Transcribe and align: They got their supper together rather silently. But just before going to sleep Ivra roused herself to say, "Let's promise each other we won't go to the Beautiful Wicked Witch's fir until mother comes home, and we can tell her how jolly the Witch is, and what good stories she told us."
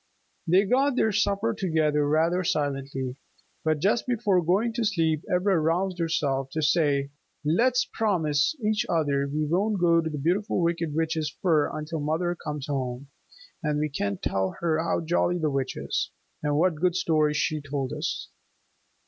They 0.47 0.65
got 0.65 0.95
their 0.95 1.11
supper 1.11 1.53
together 1.53 2.07
rather 2.09 2.43
silently. 2.43 3.17
But 3.63 3.77
just 3.81 4.07
before 4.07 4.43
going 4.43 4.73
to 4.73 4.83
sleep 4.83 5.23
Ivra 5.31 5.59
roused 5.59 5.99
herself 5.99 6.49
to 6.53 6.61
say, 6.63 7.11
"Let's 7.45 7.85
promise 7.85 8.55
each 8.65 8.83
other 8.89 9.27
we 9.31 9.45
won't 9.45 9.79
go 9.79 10.01
to 10.01 10.09
the 10.09 10.17
Beautiful 10.17 10.59
Wicked 10.63 10.95
Witch's 10.95 11.29
fir 11.43 11.69
until 11.77 11.99
mother 11.99 12.33
comes 12.33 12.65
home, 12.65 13.09
and 13.61 13.77
we 13.77 13.89
can 13.89 14.17
tell 14.17 14.55
her 14.59 14.79
how 14.83 15.01
jolly 15.01 15.37
the 15.37 15.51
Witch 15.51 15.77
is, 15.77 16.09
and 16.41 16.57
what 16.57 16.81
good 16.81 16.95
stories 16.95 17.37
she 17.37 17.61
told 17.61 17.93
us." 17.93 18.29